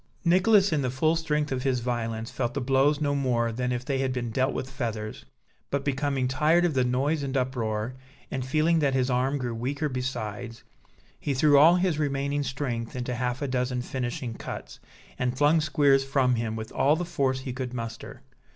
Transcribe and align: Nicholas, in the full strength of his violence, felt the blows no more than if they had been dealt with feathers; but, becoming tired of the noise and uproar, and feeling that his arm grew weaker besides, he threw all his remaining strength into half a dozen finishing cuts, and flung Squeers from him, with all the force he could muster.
Nicholas, 0.25 0.73
in 0.73 0.81
the 0.81 0.89
full 0.89 1.15
strength 1.15 1.51
of 1.51 1.61
his 1.61 1.79
violence, 1.79 2.31
felt 2.31 2.55
the 2.55 2.59
blows 2.59 2.99
no 2.99 3.13
more 3.13 3.51
than 3.51 3.71
if 3.71 3.85
they 3.85 3.99
had 3.99 4.11
been 4.11 4.31
dealt 4.31 4.51
with 4.51 4.67
feathers; 4.67 5.25
but, 5.69 5.85
becoming 5.85 6.27
tired 6.27 6.65
of 6.65 6.73
the 6.73 6.83
noise 6.83 7.21
and 7.21 7.37
uproar, 7.37 7.93
and 8.31 8.43
feeling 8.43 8.79
that 8.79 8.95
his 8.95 9.11
arm 9.11 9.37
grew 9.37 9.53
weaker 9.53 9.87
besides, 9.89 10.63
he 11.19 11.35
threw 11.35 11.55
all 11.59 11.75
his 11.75 11.99
remaining 11.99 12.41
strength 12.41 12.95
into 12.95 13.13
half 13.13 13.43
a 13.43 13.47
dozen 13.47 13.83
finishing 13.83 14.33
cuts, 14.33 14.79
and 15.19 15.37
flung 15.37 15.61
Squeers 15.61 16.03
from 16.03 16.33
him, 16.33 16.55
with 16.55 16.71
all 16.71 16.95
the 16.95 17.05
force 17.05 17.41
he 17.41 17.53
could 17.53 17.71
muster. 17.71 18.23